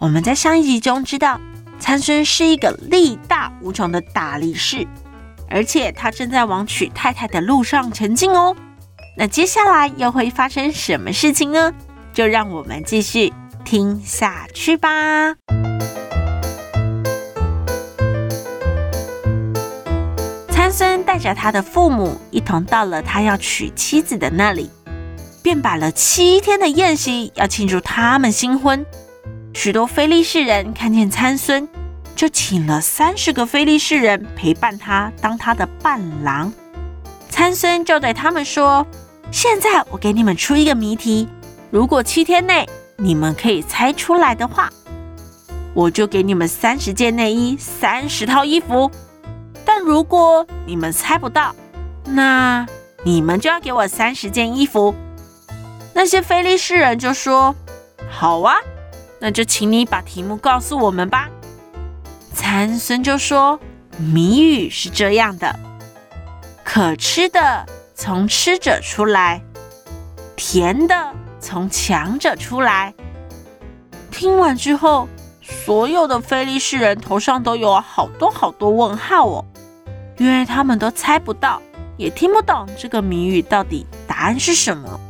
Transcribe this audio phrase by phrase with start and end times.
[0.00, 1.40] 我们在上一集中知道，
[1.80, 4.86] 参孙是一个力大无穷的大力士，
[5.50, 8.54] 而且他正在往娶太太的路上前进哦。
[9.16, 11.72] 那接下来又会发生什么事情呢？
[12.12, 13.32] 就让我们继续
[13.64, 15.34] 听下去吧。
[20.48, 24.70] 参孙带着他的父母一同到了他要娶妻子的那里，
[25.42, 28.86] 便摆了七天的宴席，要庆祝他们新婚。
[29.60, 31.68] 许多非利士人看见参孙，
[32.14, 36.52] 就请了三十个非利士人陪伴他，当他的伴郎。
[37.28, 38.86] 参孙就对他们说
[39.32, 41.26] ：“现在我给你们出一个谜题，
[41.72, 44.70] 如果七天内你们可以猜出来的话，
[45.74, 48.88] 我就给你们三十件内衣、三十套衣服。
[49.64, 51.52] 但如果你们猜不到，
[52.04, 52.64] 那
[53.02, 54.94] 你们就要给我三十件衣服。”
[55.92, 57.52] 那些非利士人就说
[58.08, 58.54] ：“好啊。”
[59.20, 61.28] 那就请你把题目告诉我们吧。
[62.32, 63.58] 参孙就说
[63.98, 65.58] ：“谜语是这样的，
[66.64, 69.42] 可吃的从吃者出来，
[70.36, 72.94] 甜的从强者出来。”
[74.12, 75.08] 听完之后，
[75.42, 79.44] 所有的非利士人头上都有好多好多问号哦，
[80.16, 81.60] 因为他们都猜不到，
[81.96, 85.00] 也听不懂这个谜语到底答案是什么。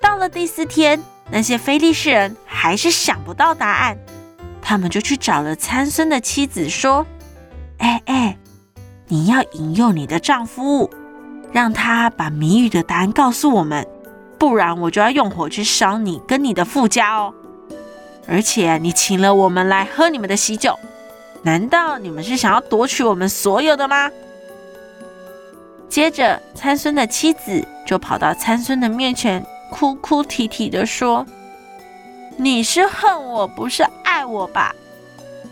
[0.00, 1.02] 到了第四天。
[1.30, 3.98] 那些非利士人还是想不到答案，
[4.62, 7.06] 他们就去找了参孙的妻子，说
[7.78, 8.38] ：“哎哎，
[9.08, 10.90] 你要引诱你的丈夫，
[11.52, 13.86] 让他把谜语的答案告诉我们，
[14.38, 17.34] 不然我就要用火去烧你跟你的富家哦。
[18.26, 20.78] 而且你请了我们来喝你们的喜酒，
[21.42, 24.10] 难道你们是想要夺取我们所有的吗？”
[25.90, 29.44] 接着，参孙的妻子就跑到参孙的面前。
[29.70, 31.26] 哭哭啼啼地说
[32.36, 34.74] ：“你是恨我，不是爱我吧？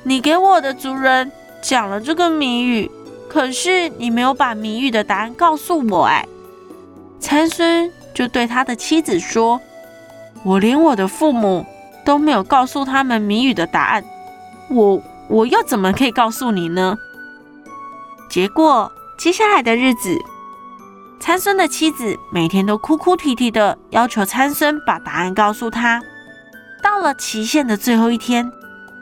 [0.02, 1.30] 你给我的族人
[1.62, 2.90] 讲了这个谜语，
[3.28, 6.26] 可是你没有把谜语的答案告诉我。”哎，
[7.20, 9.60] 参孙就对他的妻子说
[10.44, 11.66] ：“我连我的父母
[12.04, 14.04] 都没有告诉他们谜语的答案，
[14.70, 16.96] 我我又怎么可以告诉你呢？”
[18.30, 20.16] 结果接下来的日子。
[21.18, 26.00] 参孙的妻子每天都哭哭啼啼的要求参孙把答案告诉他。
[26.82, 28.50] 到了期限的最后一天，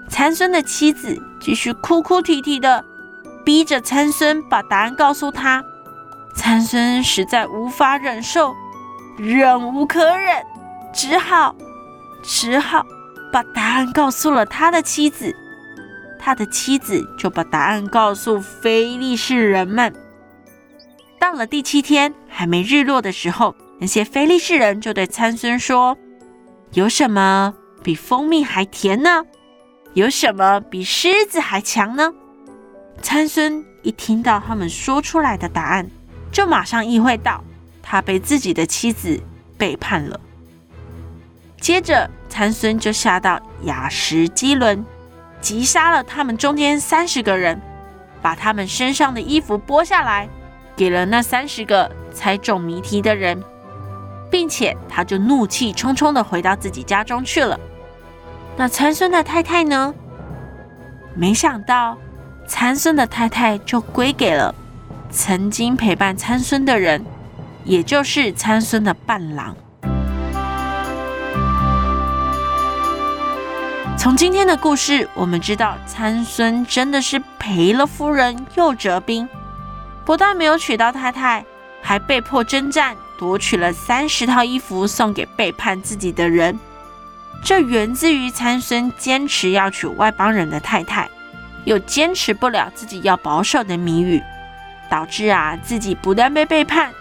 [0.09, 2.83] 参孙的妻子继续哭哭啼啼的
[3.45, 5.63] 逼着参孙把答案告诉他。
[6.35, 8.55] 参孙实在无法忍受，
[9.19, 10.43] 忍无可忍，
[10.93, 11.55] 只好
[12.23, 12.87] 只好
[13.33, 15.35] 把答案告诉了他的妻子。
[16.19, 19.95] 他的妻子就把答案告诉非利士人们。
[21.25, 25.97] 到了第七天，还没日落的时候，那些非利士人就对参孙说
[26.73, 29.25] ：“有什么比蜂蜜还甜呢？
[29.95, 32.13] 有什么比狮子还强呢？”
[33.01, 35.89] 参孙一听到他们说出来的答案，
[36.31, 37.43] 就马上意会到
[37.83, 39.19] 他被自己的妻子
[39.57, 40.21] 背叛了。
[41.59, 44.85] 接着，参孙就下到亚什基伦，
[45.41, 47.59] 击杀了他们中间三十个人，
[48.21, 50.29] 把他们身上的衣服剥下来。
[50.77, 53.43] 给了那三十个猜中谜题的人，
[54.31, 57.59] 并且他就怒气冲冲的回到自己家中去了。
[58.57, 59.95] 那参孙的太太呢？
[61.15, 61.97] 没想到
[62.47, 64.55] 参孙的太太就归给了
[65.11, 67.05] 曾经陪伴参孙的人，
[67.65, 69.57] 也就是参孙的伴郎。
[73.97, 79.29] 从今天的故事，我们知道参孙真的是赔了夫人又折兵。
[80.05, 81.45] 不但没有娶到太太，
[81.83, 86.59] 还被迫征战，夺取了三十套衣服送给背叛自己的人。
[87.43, 91.09] 这源自于参孙坚持要娶外邦人的太太，
[91.65, 94.23] 又坚持不了自己要保守的谜语，
[94.91, 96.93] 导致啊自己不但被背叛，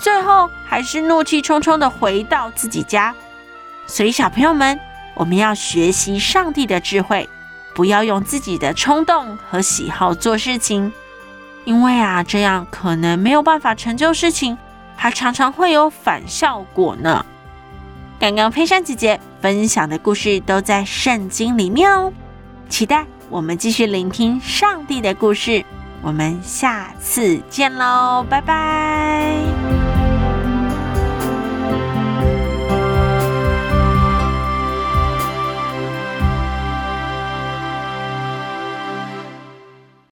[0.00, 3.14] 最后还是怒气冲冲的回到自己家。
[3.86, 4.78] 所以小朋友们，
[5.14, 7.28] 我们要学习上帝的智慧，
[7.74, 10.92] 不要用自己的冲动和喜好做事情。
[11.64, 14.56] 因为啊，这样可能没有办法成就事情，
[14.96, 17.24] 还常常会有反效果呢。
[18.18, 22.12] 刚刚佩珊姐姐分享的故事都在圣经里面哦。
[22.68, 25.64] 期待我们继续聆听上帝的故事。
[26.00, 29.73] 我们下次见喽，拜拜。